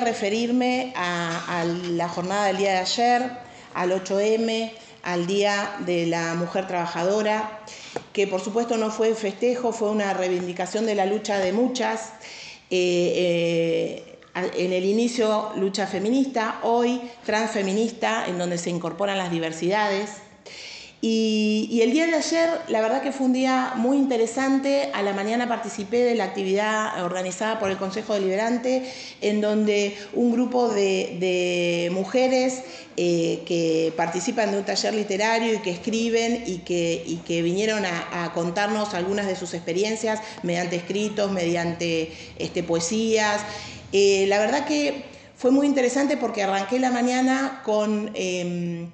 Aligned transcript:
referirme 0.00 0.92
a, 0.96 1.64
la 1.64 2.08
jornada 2.08 2.46
del 2.46 2.58
día 2.58 2.72
de 2.72 2.78
ayer, 2.78 3.30
al 3.74 3.92
8M, 3.92 4.72
al 5.02 5.26
Día 5.26 5.76
de 5.80 6.06
la 6.06 6.34
Mujer 6.34 6.66
Trabajadora, 6.66 7.60
que 8.12 8.26
por 8.26 8.40
supuesto 8.40 8.76
no 8.76 8.90
fue 8.90 9.14
festejo, 9.14 9.72
fue 9.72 9.90
una 9.90 10.12
reivindicación 10.14 10.86
de 10.86 10.94
la 10.94 11.06
lucha 11.06 11.38
de 11.38 11.52
muchas. 11.52 12.12
Eh, 12.70 14.02
eh, 14.04 14.12
en 14.34 14.72
el 14.72 14.84
inicio 14.84 15.52
lucha 15.56 15.86
feminista, 15.86 16.58
hoy 16.62 17.00
transfeminista, 17.24 18.26
en 18.26 18.36
donde 18.36 18.58
se 18.58 18.70
incorporan 18.70 19.16
las 19.16 19.30
diversidades. 19.30 20.10
Y, 21.08 21.82
el 21.82 21.92
día 21.92 22.04
de 22.08 22.16
ayer, 22.16 22.50
la 22.66 22.80
verdad 22.80 23.00
que 23.00 23.12
fue 23.12 23.26
un 23.26 23.32
día 23.32 23.74
muy 23.76 23.96
interesante. 23.96 24.90
A 24.92 25.02
la 25.02 25.12
mañana 25.12 25.46
participé 25.46 25.98
de 25.98 26.16
la 26.16 26.24
actividad 26.24 27.04
organizada 27.04 27.60
por 27.60 27.70
el 27.70 27.76
Consejo 27.76 28.14
Deliberante, 28.14 28.90
en 29.20 29.40
donde 29.40 29.96
un 30.14 30.32
grupo 30.32 30.68
de, 30.68 31.90
mujeres 31.92 32.64
eh, 32.96 33.44
que 33.46 33.92
participan 33.96 34.50
de 34.50 34.58
un 34.58 34.64
taller 34.64 34.94
literario 34.94 35.54
y 35.54 35.58
que 35.58 35.70
escriben 35.70 36.42
y 36.44 36.58
que, 36.58 37.40
vinieron 37.40 37.84
a, 37.86 38.32
contarnos 38.34 38.92
algunas 38.94 39.28
de 39.28 39.36
sus 39.36 39.54
experiencias 39.54 40.20
mediante 40.42 40.74
escritos, 40.74 41.30
mediante 41.30 42.10
este, 42.36 42.64
poesías. 42.64 43.42
Eh, 43.92 44.24
la 44.26 44.40
verdad 44.40 44.66
que 44.66 45.04
fue 45.36 45.52
muy 45.52 45.68
interesante 45.68 46.16
porque 46.16 46.42
arranqué 46.42 46.80
la 46.80 46.90
mañana 46.90 47.60
con... 47.64 48.10
Em, 48.14 48.88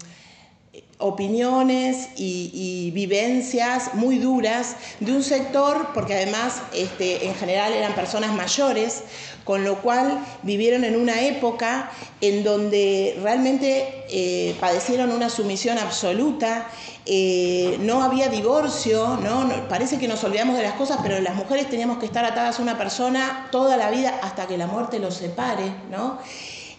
opiniones 1.02 2.09
y, 2.16 2.91
vivencias 2.92 3.95
muy 3.95 4.19
duras 4.19 4.77
de 5.01 5.12
un 5.12 5.23
sector, 5.23 5.88
porque 5.95 6.15
además 6.15 6.62
este, 6.73 7.27
en 7.27 7.34
general 7.34 7.73
eran 7.73 7.95
personas 7.95 8.34
mayores, 8.34 9.02
con 9.45 9.65
lo 9.65 9.80
cual 9.83 10.25
vivieron 10.42 10.84
en 10.84 10.97
una 10.97 11.23
época 11.23 11.91
en 12.20 12.45
donde 12.45 13.19
realmente 13.23 14.05
eh, 14.11 14.55
padecieron 14.61 15.11
una 15.11 15.28
sumisión 15.28 15.78
absoluta, 15.78 16.69
eh, 17.06 17.78
no 17.80 18.03
había 18.03 18.28
divorcio, 18.28 19.17
¿no? 19.17 19.50
parece 19.69 19.98
que 19.98 20.06
nos 20.06 20.23
olvidamos 20.23 20.56
de 20.56 20.62
las 20.62 20.75
cosas, 20.75 20.98
pero 21.03 21.20
las 21.20 21.34
mujeres 21.34 21.69
teníamos 21.69 21.98
que 21.98 22.06
estar 22.06 22.25
atadas 22.25 22.61
a 22.61 22.62
una 22.62 22.78
persona 22.78 23.48
toda 23.50 23.77
la 23.77 23.91
vida 23.91 24.20
hasta 24.23 24.47
que 24.47 24.56
la 24.56 24.67
muerte 24.69 25.00
los 25.00 25.14
separe. 25.14 25.64
¿no? 25.91 26.19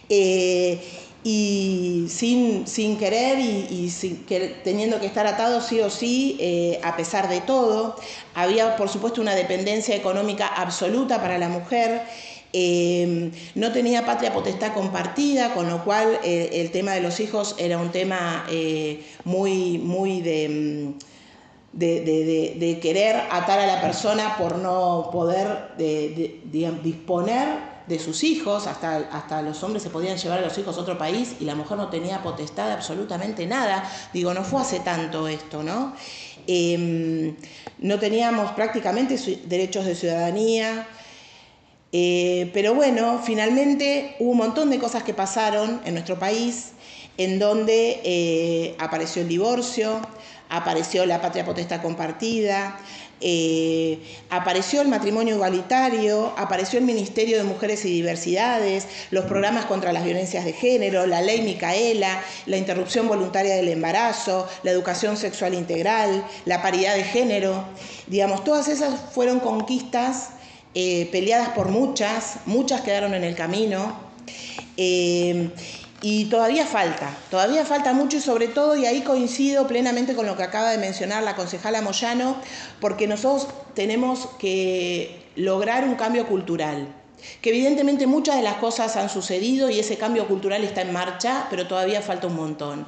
Eh, 0.08 0.82
y 1.26 2.04
sin, 2.10 2.66
sin 2.66 2.98
querer 2.98 3.38
y, 3.40 3.90
teniendo 4.62 5.00
que 5.00 5.06
estar 5.06 5.26
atado 5.26 5.62
sí 5.62 5.80
o 5.80 5.88
sí, 5.88 6.36
eh, 6.38 6.78
a 6.84 6.96
pesar 6.96 7.30
de 7.30 7.40
todo. 7.40 7.96
Había, 8.34 8.76
por 8.76 8.90
supuesto, 8.90 9.22
una 9.22 9.34
dependencia 9.34 9.96
económica 9.96 10.46
absoluta 10.46 11.22
para 11.22 11.38
la 11.38 11.48
mujer. 11.48 12.02
Eh, 12.52 13.30
no 13.54 13.72
tenía 13.72 14.04
patria 14.04 14.34
potestad 14.34 14.74
compartida, 14.74 15.54
con 15.54 15.70
lo 15.70 15.82
cual 15.82 16.20
eh, 16.22 16.50
el 16.52 16.70
tema 16.70 16.92
de 16.92 17.00
los 17.00 17.18
hijos 17.20 17.56
era 17.58 17.78
un 17.78 17.90
tema 17.90 18.46
muy, 19.24 19.78
muy 19.78 20.20
de, 20.20 20.94
de, 21.72 22.78
querer 22.82 23.16
atar 23.30 23.58
a 23.60 23.66
la 23.66 23.80
persona 23.80 24.36
por 24.36 24.58
no 24.58 25.08
poder 25.10 25.70
disponer 26.82 27.73
de 27.86 27.98
sus 27.98 28.24
hijos, 28.24 28.66
hasta, 28.66 28.96
hasta 29.12 29.42
los 29.42 29.62
hombres 29.62 29.82
se 29.82 29.90
podían 29.90 30.16
llevar 30.16 30.38
a 30.38 30.42
los 30.42 30.56
hijos 30.56 30.76
a 30.76 30.80
otro 30.80 30.96
país 30.96 31.36
y 31.40 31.44
la 31.44 31.54
mujer 31.54 31.76
no 31.76 31.88
tenía 31.88 32.22
potestad 32.22 32.68
de 32.68 32.72
absolutamente 32.72 33.46
nada. 33.46 33.88
Digo, 34.12 34.32
no 34.32 34.42
fue 34.42 34.62
hace 34.62 34.80
tanto 34.80 35.28
esto, 35.28 35.62
¿no? 35.62 35.94
Em, 36.46 37.36
no 37.78 37.98
teníamos 37.98 38.52
prácticamente 38.52 39.18
derechos 39.46 39.84
de 39.84 39.94
ciudadanía. 39.94 40.86
Eh, 41.92 42.50
pero 42.52 42.74
bueno, 42.74 43.20
finalmente 43.24 44.16
hubo 44.18 44.32
un 44.32 44.38
montón 44.38 44.70
de 44.70 44.78
cosas 44.78 45.02
que 45.04 45.14
pasaron 45.14 45.80
en 45.84 45.94
nuestro 45.94 46.18
país, 46.18 46.72
en 47.18 47.38
donde 47.38 48.00
eh, 48.04 48.74
apareció 48.78 49.22
el 49.22 49.28
divorcio, 49.28 50.00
apareció 50.48 51.06
la 51.06 51.20
patria 51.20 51.44
potestad 51.44 51.82
compartida, 51.82 52.78
eh, 53.26 54.00
apareció 54.28 54.82
el 54.82 54.88
matrimonio 54.88 55.36
igualitario, 55.36 56.34
apareció 56.36 56.78
el 56.78 56.84
Ministerio 56.84 57.38
de 57.38 57.44
Mujeres 57.44 57.84
y 57.84 57.88
Diversidades, 57.90 58.86
los 59.10 59.24
programas 59.24 59.64
contra 59.64 59.92
las 59.92 60.04
violencias 60.04 60.44
de 60.44 60.52
género, 60.52 61.06
la 61.06 61.22
ley 61.22 61.40
Micaela, 61.40 62.22
la 62.46 62.56
interrupción 62.56 63.08
voluntaria 63.08 63.54
del 63.56 63.68
embarazo, 63.68 64.46
la 64.62 64.72
educación 64.72 65.16
sexual 65.16 65.54
integral, 65.54 66.26
la 66.44 66.60
paridad 66.60 66.96
de 66.96 67.04
género. 67.04 67.64
Digamos, 68.08 68.44
todas 68.44 68.68
esas 68.68 69.00
fueron 69.12 69.40
conquistas 69.40 70.30
eh, 70.74 71.08
peleadas 71.10 71.50
por 71.50 71.68
muchas, 71.68 72.40
muchas 72.46 72.82
quedaron 72.82 73.14
en 73.14 73.24
el 73.24 73.34
camino. 73.34 73.96
Y 76.04 76.26
todavía 76.26 76.66
falta, 76.66 77.16
todavía 77.30 77.64
falta 77.64 77.94
mucho 77.94 78.18
y 78.18 78.20
sobre 78.20 78.46
todo, 78.46 78.76
y 78.76 78.84
ahí 78.84 79.00
coincido 79.00 79.66
plenamente 79.66 80.14
con 80.14 80.26
lo 80.26 80.36
que 80.36 80.42
acaba 80.42 80.70
de 80.70 80.76
mencionar 80.76 81.22
la 81.22 81.34
concejala 81.34 81.80
Moyano, 81.80 82.36
porque 82.78 83.06
nosotros 83.06 83.48
tenemos 83.72 84.28
que 84.38 85.24
lograr 85.34 85.88
un 85.88 85.94
cambio 85.94 86.26
cultural, 86.26 86.88
que 87.40 87.48
evidentemente 87.48 88.06
muchas 88.06 88.36
de 88.36 88.42
las 88.42 88.56
cosas 88.56 88.96
han 88.96 89.08
sucedido 89.08 89.70
y 89.70 89.78
ese 89.78 89.96
cambio 89.96 90.28
cultural 90.28 90.62
está 90.62 90.82
en 90.82 90.92
marcha, 90.92 91.46
pero 91.48 91.66
todavía 91.66 92.02
falta 92.02 92.26
un 92.26 92.36
montón. 92.36 92.84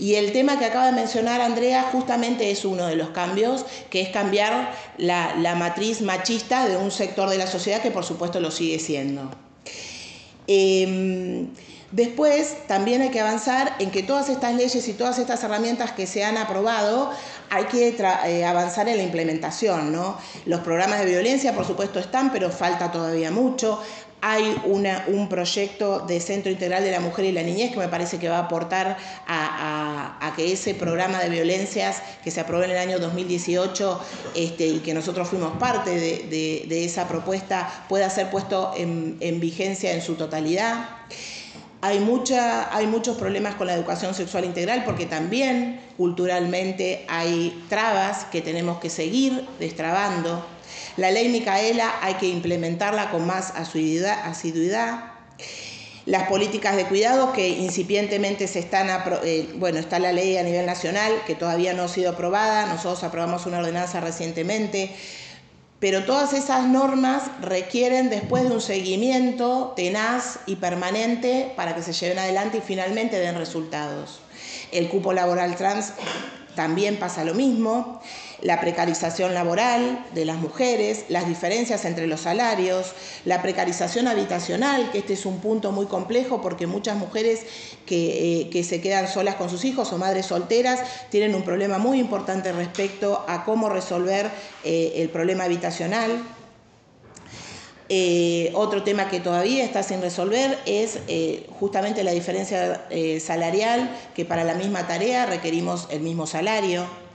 Y 0.00 0.16
el 0.16 0.32
tema 0.32 0.58
que 0.58 0.64
acaba 0.64 0.86
de 0.86 0.92
mencionar 0.92 1.40
Andrea 1.42 1.84
justamente 1.92 2.50
es 2.50 2.64
uno 2.64 2.88
de 2.88 2.96
los 2.96 3.10
cambios, 3.10 3.64
que 3.90 4.00
es 4.00 4.08
cambiar 4.08 4.72
la, 4.98 5.54
matriz 5.56 6.00
machista 6.00 6.66
de 6.66 6.76
un 6.76 6.90
sector 6.90 7.30
de 7.30 7.38
la 7.38 7.46
sociedad 7.46 7.80
que 7.80 7.92
por 7.92 8.04
supuesto 8.04 8.40
lo 8.40 8.50
sigue 8.50 8.80
siendo. 8.80 9.30
Em, 10.48 11.48
Después 11.96 12.56
también 12.66 13.00
hay 13.00 13.08
que 13.08 13.20
avanzar 13.20 13.74
en 13.78 13.90
que 13.90 14.02
todas 14.02 14.28
estas 14.28 14.54
leyes 14.54 14.86
y 14.86 14.92
todas 14.92 15.18
estas 15.18 15.42
herramientas 15.42 15.92
que 15.92 16.06
se 16.06 16.24
han 16.24 16.36
aprobado 16.36 17.10
hay 17.48 17.64
que 17.64 17.88
eh, 17.88 18.44
avanzar 18.44 18.86
en 18.90 18.98
la 18.98 19.02
implementación. 19.02 19.92
¿no? 19.92 20.18
Los 20.44 20.60
programas 20.60 20.98
de 20.98 21.06
violencia, 21.06 21.54
por 21.54 21.64
supuesto, 21.64 21.98
están, 21.98 22.32
pero 22.32 22.50
falta 22.50 22.92
todavía 22.92 23.30
mucho. 23.30 23.80
Hay 24.20 24.60
un 24.66 25.28
proyecto 25.30 26.00
de 26.00 26.20
Centro 26.20 26.52
Integral 26.52 26.84
de 26.84 26.90
la 26.90 27.00
Mujer 27.00 27.24
y 27.24 27.32
la 27.32 27.42
Niñez 27.42 27.72
que 27.72 27.78
me 27.78 27.88
parece 27.88 28.18
que 28.18 28.28
va 28.28 28.38
a 28.38 28.40
aportar 28.40 28.98
a, 29.26 30.34
que 30.36 30.52
ese 30.52 30.74
programa 30.74 31.18
de 31.20 31.30
violencias 31.30 32.02
que 32.22 32.30
se 32.30 32.40
aprobó 32.40 32.62
en 32.64 32.72
el 32.72 32.78
año 32.78 32.98
2018 32.98 34.00
este, 34.34 34.66
y 34.66 34.78
que 34.80 34.92
nosotros 34.92 35.28
fuimos 35.28 35.56
parte 35.56 35.98
de, 35.98 36.84
esa 36.84 37.08
propuesta 37.08 37.86
pueda 37.88 38.10
ser 38.10 38.28
puesto 38.28 38.74
en, 38.76 39.16
en 39.20 39.40
vigencia 39.40 39.92
en 39.92 40.02
su 40.02 40.16
totalidad. 40.16 40.88
Hay, 41.82 42.00
mucha, 42.00 42.74
hay 42.74 42.86
muchos 42.86 43.16
problemas 43.16 43.54
con 43.54 43.66
la 43.66 43.74
educación 43.74 44.14
sexual 44.14 44.44
integral 44.44 44.84
porque 44.84 45.06
también 45.06 45.80
culturalmente 45.96 47.04
hay 47.08 47.64
trabas 47.68 48.24
que 48.24 48.40
tenemos 48.40 48.78
que 48.78 48.90
seguir 48.90 49.46
destrabando. 49.60 50.44
La 50.96 51.10
ley 51.10 51.28
Micaela 51.28 51.94
hay 52.00 52.14
que 52.14 52.28
implementarla 52.28 53.10
con 53.10 53.26
más 53.26 53.52
asiduidad. 53.54 55.12
Las 56.06 56.28
políticas 56.28 56.76
de 56.76 56.86
cuidado 56.86 57.32
que 57.32 57.48
incipientemente 57.48 58.46
se 58.46 58.60
están, 58.60 58.88
eh, 59.24 59.48
bueno, 59.56 59.78
está 59.78 59.98
la 59.98 60.12
ley 60.12 60.36
a 60.36 60.42
nivel 60.44 60.64
nacional 60.64 61.12
que 61.26 61.34
todavía 61.34 61.74
no 61.74 61.82
ha 61.82 61.88
sido 61.88 62.12
aprobada, 62.12 62.66
nosotros 62.66 63.02
aprobamos 63.02 63.44
una 63.46 63.58
ordenanza 63.58 64.00
recientemente 64.00 64.94
pero 65.78 66.04
todas 66.04 66.32
esas 66.32 66.66
normas 66.66 67.24
requieren 67.40 68.08
después 68.08 68.44
de 68.44 68.50
un 68.50 68.60
seguimiento 68.60 69.74
tenaz 69.76 70.38
y 70.46 70.56
permanente 70.56 71.52
para 71.56 71.74
que 71.74 71.82
se 71.82 71.92
lleven 71.92 72.18
adelante 72.18 72.58
y 72.58 72.60
finalmente 72.60 73.18
den 73.18 73.36
resultados. 73.36 74.20
El 74.72 74.88
cupo 74.88 75.12
laboral 75.12 75.56
trans 75.56 75.92
también 76.54 76.98
pasa 76.98 77.24
lo 77.24 77.34
mismo 77.34 78.00
la 78.42 78.60
precarización 78.60 79.34
laboral 79.34 80.04
de 80.14 80.24
las 80.24 80.36
mujeres, 80.36 81.06
las 81.08 81.26
diferencias 81.26 81.84
entre 81.84 82.06
los 82.06 82.20
salarios, 82.20 82.92
la 83.24 83.40
precarización 83.40 84.08
habitacional, 84.08 84.90
que 84.90 84.98
este 84.98 85.14
es 85.14 85.24
un 85.26 85.40
punto 85.40 85.72
muy 85.72 85.86
complejo 85.86 86.42
porque 86.42 86.66
muchas 86.66 86.96
mujeres 86.96 87.46
que, 87.86 88.50
eh, 88.52 88.64
se 88.64 88.80
quedan 88.80 89.08
solas 89.08 89.36
con 89.36 89.48
sus 89.48 89.64
hijos 89.64 89.92
o 89.92 89.98
madres 89.98 90.26
solteras 90.26 90.80
tienen 91.10 91.34
un 91.34 91.42
problema 91.42 91.78
muy 91.78 91.98
importante 91.98 92.52
respecto 92.52 93.24
a 93.28 93.44
cómo 93.44 93.68
resolver 93.68 94.30
eh, 94.64 94.94
el 94.96 95.08
problema 95.08 95.44
habitacional. 95.44 96.22
Eh, 97.88 98.50
otro 98.54 98.82
tema 98.82 99.08
que 99.08 99.20
todavía 99.20 99.64
está 99.64 99.84
sin 99.84 100.02
resolver 100.02 100.58
es 100.66 100.98
justamente 101.60 102.02
la 102.02 102.10
diferencia 102.10 102.84
salarial, 103.20 103.96
que 104.14 104.24
para 104.24 104.42
la 104.42 104.54
misma 104.54 104.88
tarea 104.88 105.24
requerimos 105.24 105.86
el 105.90 106.00
mismo 106.00 106.26
salario. 106.26 107.05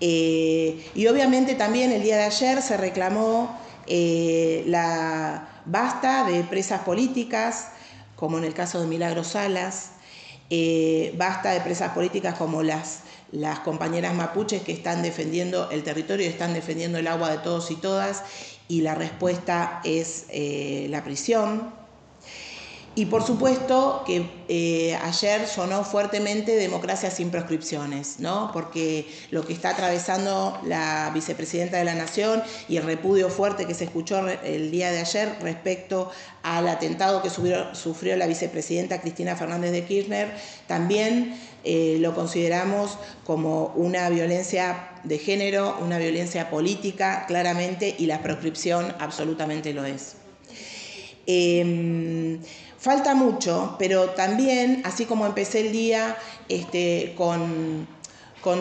Eh, 0.00 0.84
y 0.94 1.06
obviamente 1.08 1.54
también 1.54 1.90
el 1.90 2.02
día 2.02 2.16
de 2.16 2.24
ayer 2.24 2.62
se 2.62 2.76
reclamó 2.76 3.58
eh, 3.86 4.62
la 4.66 5.48
basta 5.64 6.24
de 6.24 6.44
presas 6.44 6.82
políticas, 6.82 7.68
como 8.16 8.38
en 8.38 8.44
el 8.44 8.54
caso 8.54 8.80
de 8.80 8.86
Milagro 8.86 9.24
Salas, 9.24 9.92
eh, 10.50 11.14
basta 11.16 11.50
de 11.50 11.60
presas 11.60 11.92
políticas 11.92 12.38
como 12.38 12.62
las, 12.62 13.00
las 13.32 13.60
compañeras 13.60 14.14
mapuches 14.14 14.62
que 14.62 14.72
están 14.72 15.02
defendiendo 15.02 15.70
el 15.70 15.82
territorio 15.82 16.26
y 16.26 16.28
están 16.28 16.54
defendiendo 16.54 16.98
el 16.98 17.06
agua 17.06 17.30
de 17.30 17.38
todos 17.38 17.70
y 17.70 17.76
todas, 17.76 18.22
y 18.68 18.82
la 18.82 18.94
respuesta 18.94 19.80
es 19.84 20.26
la 20.88 21.02
prisión. 21.02 21.72
Y 22.94 23.06
por 23.06 23.24
supuesto 23.24 24.02
que 24.04 24.28
eh, 24.48 24.96
ayer 25.02 25.46
sonó 25.46 25.84
fuertemente 25.84 26.56
democracia 26.56 27.12
sin 27.12 27.30
proscripciones, 27.30 28.18
¿no? 28.18 28.50
porque 28.52 29.06
lo 29.30 29.46
que 29.46 29.52
está 29.52 29.70
atravesando 29.70 30.58
la 30.64 31.12
vicepresidenta 31.14 31.76
de 31.76 31.84
la 31.84 31.94
Nación 31.94 32.42
y 32.68 32.76
el 32.76 32.82
repudio 32.82 33.28
fuerte 33.28 33.66
que 33.66 33.74
se 33.74 33.84
escuchó 33.84 34.26
el 34.26 34.72
día 34.72 34.90
de 34.90 34.98
ayer 34.98 35.36
respecto 35.40 36.10
al 36.42 36.66
atentado 36.66 37.22
que 37.22 37.30
sufrió, 37.30 38.16
la 38.16 38.26
vicepresidenta 38.26 39.00
Cristina 39.00 39.36
Fernández 39.36 39.70
de 39.70 39.84
Kirchner, 39.84 40.34
también 40.66 41.38
eh, 41.62 41.98
lo 42.00 42.14
consideramos 42.14 42.98
como 43.24 43.66
una 43.76 44.08
violencia 44.08 44.88
de 45.04 45.18
género, 45.18 45.76
una 45.80 45.98
violencia 45.98 46.50
política, 46.50 47.26
claramente, 47.26 47.94
y 47.98 48.06
la 48.06 48.22
proscripción 48.22 48.94
absolutamente 48.98 49.72
lo 49.72 49.84
es. 49.84 50.16
Em, 51.26 52.40
falta 52.78 53.14
mucho, 53.14 53.76
pero 53.78 54.10
también, 54.10 54.82
así 54.84 55.04
como 55.04 55.26
empecé 55.26 55.60
el 55.60 55.72
día 55.72 56.16
este, 56.48 57.14
con, 57.16 57.86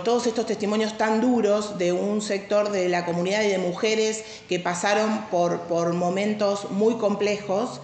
todos 0.03 0.27
estos 0.27 0.45
testimonios 0.45 0.97
tan 0.97 1.21
duros 1.21 1.77
de 1.77 1.93
un 1.93 2.21
sector 2.21 2.71
de 2.71 2.89
la 2.89 3.05
comunidad 3.05 3.43
y 3.43 3.47
de 3.47 3.57
mujeres 3.57 4.21
que 4.49 4.59
pasaron 4.59 5.27
por, 5.31 5.93
momentos 5.93 6.71
muy 6.71 6.95
complejos, 6.95 7.79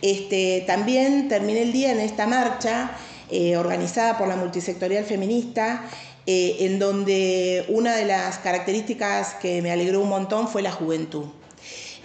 este, 0.00 0.62
también 0.66 1.28
terminé 1.28 1.62
el 1.62 1.72
día 1.72 1.90
en 1.90 1.98
esta 1.98 2.26
marcha 2.28 2.92
eh, 3.30 3.56
organizada 3.56 4.16
por 4.16 4.28
la 4.28 4.36
multisectorial 4.36 5.04
feminista, 5.04 5.88
eh, 6.26 6.58
en 6.60 6.78
donde 6.78 7.64
una 7.68 7.96
de 7.96 8.04
las 8.04 8.38
características 8.38 9.34
que 9.34 9.60
me 9.62 9.72
alegró 9.72 10.00
un 10.00 10.08
montón 10.08 10.46
fue 10.46 10.62
la 10.62 10.70
juventud. 10.70 11.26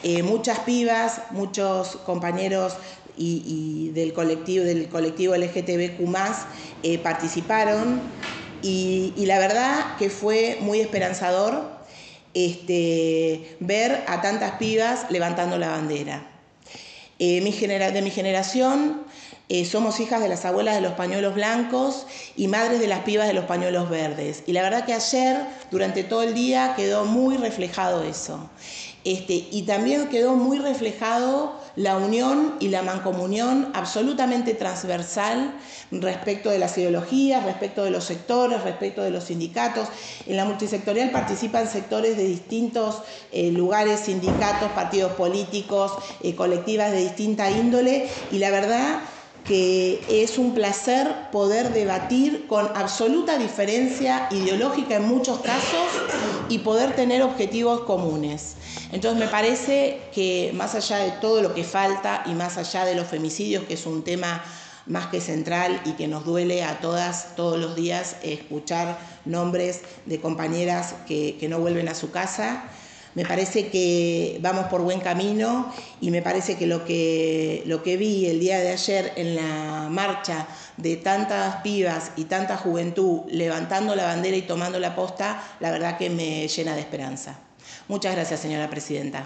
Eh, 0.04 0.24
muchas 0.24 0.60
pibas, 0.60 1.22
muchos 1.32 1.98
compañeros 2.06 2.78
y, 3.18 3.92
del, 3.94 4.14
colectivo, 4.14 4.66
del 4.66 4.90
colectivo 4.90 5.36
LGTBQ 5.36 6.02
eh, 6.84 6.98
participaron 7.00 8.02
y, 8.62 9.14
la 9.18 9.38
verdad 9.38 9.98
que 9.98 10.10
fue 10.10 10.58
muy 10.62 10.80
esperanzador 10.80 11.70
este, 12.34 13.56
ver 13.60 14.04
a 14.08 14.22
tantas 14.22 14.54
pibas 14.54 15.10
levantando 15.10 15.58
la 15.58 15.70
bandera. 15.70 16.28
Eh, 17.20 17.42
de 17.42 18.02
mi 18.02 18.12
generación 18.12 19.04
somos 19.66 20.00
hijas 20.00 20.22
de 20.22 20.28
las 20.28 20.44
abuelas 20.44 20.76
de 20.76 20.82
los 20.82 20.94
pañuelos 20.94 21.36
blancos 21.36 22.08
y 22.36 22.48
madres 22.48 22.80
de 22.80 22.88
las 22.88 23.02
pibas 23.02 23.28
de 23.28 23.34
los 23.34 23.46
pañuelos 23.46 23.90
verdes. 23.90 24.44
Y 24.48 24.54
la 24.54 24.64
verdad 24.64 24.86
que 24.86 24.94
ayer, 24.94 25.38
durante 25.70 26.04
todo 26.04 26.24
el 26.24 26.34
día, 26.34 26.74
quedó 26.76 27.06
muy 27.06 27.38
reflejado 27.38 28.04
eso. 28.04 28.50
Este, 29.06 29.48
y 29.52 29.62
también 29.68 30.10
quedó 30.10 30.36
muy 30.36 30.58
reflejado 30.58 31.54
la 31.76 31.96
unión 31.96 32.56
y 32.60 32.70
la 32.70 32.82
mancomunión 32.82 33.70
absolutamente 33.76 34.56
transversal 34.56 35.54
respecto 35.92 36.50
de 36.50 36.58
las 36.58 36.76
ideologías, 36.80 37.46
respecto 37.46 37.84
de 37.84 37.92
los 37.92 38.04
sectores, 38.04 38.64
respecto 38.64 39.04
de 39.04 39.12
los 39.12 39.26
sindicatos. 39.26 39.90
En 40.26 40.38
la 40.38 40.46
multisectorial 40.46 41.12
participan 41.12 41.68
sectores 41.68 42.18
de 42.18 42.24
distintos 42.24 43.04
eh, 43.32 43.52
lugares, 43.52 44.00
sindicatos, 44.00 44.72
partidos 44.72 45.12
políticos, 45.14 45.92
eh, 46.24 46.34
colectivas 46.34 46.92
de 46.92 47.02
distinta 47.02 47.52
índole 47.52 48.10
y 48.32 48.40
la 48.40 48.50
verdad 48.50 49.02
que 49.46 50.04
es 50.10 50.38
un 50.40 50.56
placer 50.56 51.30
poder 51.32 51.72
debatir 51.72 52.48
con 52.48 52.66
absoluta 52.76 53.38
diferencia 53.38 54.28
ideológica 54.32 54.96
en 54.96 55.08
muchos 55.08 55.40
casos 55.40 55.88
y 56.50 56.60
poder 56.60 56.96
tener 56.96 57.22
objetivos 57.22 57.82
comunes. 57.82 58.56
Entonces 58.92 59.20
me 59.20 59.28
parece 59.28 60.02
que 60.14 60.52
más 60.56 60.74
allá 60.74 60.98
de 60.98 61.12
todo 61.12 61.42
lo 61.42 61.54
que 61.54 61.64
falta 61.64 62.24
y 62.26 62.34
más 62.34 62.58
allá 62.58 62.86
de 62.86 62.96
los 62.96 63.08
femicidios, 63.08 63.66
que 63.66 63.76
es 63.76 63.86
un 63.86 64.04
tema 64.04 64.44
más 64.88 65.08
que 65.08 65.22
central 65.22 65.82
y 65.86 65.92
que 65.92 66.08
nos 66.08 66.26
duele 66.26 66.64
a 66.64 66.80
todas 66.80 67.36
todos 67.36 67.60
los 67.60 67.76
días 67.76 68.18
escuchar 68.24 68.98
nombres 69.26 69.82
de 70.06 70.20
compañeras 70.20 70.96
que, 71.08 71.38
que 71.40 71.50
no 71.50 71.60
vuelven 71.60 71.88
a 71.88 71.96
su 71.96 72.12
casa, 72.12 72.64
me 73.16 73.26
parece 73.26 73.70
que 73.70 74.38
vamos 74.42 74.68
por 74.68 74.82
buen 74.82 75.00
camino 75.00 75.74
y 76.02 76.12
me 76.12 76.22
parece 76.22 76.58
que 76.58 76.68
lo 76.68 76.86
que, 76.86 77.64
lo 77.66 77.82
que 77.82 77.98
vi 77.98 78.28
el 78.28 78.40
día 78.40 78.60
de 78.60 78.72
ayer 78.72 79.14
en 79.16 79.36
la 79.36 79.88
marcha 79.90 80.48
de 80.78 80.98
tantas 80.98 81.58
pibas 81.62 82.12
y 82.18 82.26
tanta 82.26 82.58
juventud 82.58 83.22
levantando 83.30 83.96
la 83.96 84.06
bandera 84.06 84.36
y 84.36 84.42
tomando 84.42 84.80
la 84.80 84.96
posta, 84.96 85.42
la 85.62 85.72
verdad 85.72 85.98
que 85.98 86.10
me 86.10 86.48
llena 86.48 86.76
de 86.76 86.82
esperanza. 86.82 87.40
Muchas 87.88 88.14
gracias, 88.14 88.42
señora 88.42 88.70
presidenta. 88.70 89.26